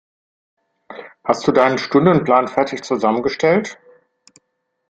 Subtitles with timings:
[1.23, 3.77] Hast du deinen Stundenplan fertig zusammengestellt?